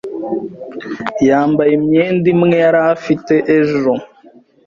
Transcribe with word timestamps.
Yambaye 1.27 1.71
imyenda 1.79 2.25
imwe 2.33 2.55
yari 2.65 2.79
afite 2.93 3.35
ejo. 3.57 3.93